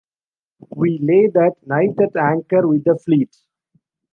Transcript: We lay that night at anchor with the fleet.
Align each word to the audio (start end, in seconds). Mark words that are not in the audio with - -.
We 0.75 0.97
lay 0.97 1.27
that 1.27 1.57
night 1.67 1.93
at 2.01 2.15
anchor 2.15 2.67
with 2.67 2.85
the 2.85 2.97
fleet. 2.97 3.35